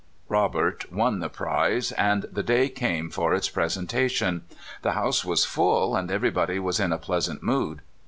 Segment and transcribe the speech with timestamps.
[0.29, 4.43] Robert won the prize, and the day came for its presentation.
[4.81, 7.83] The house was full, and everybody was in a pleasant mood.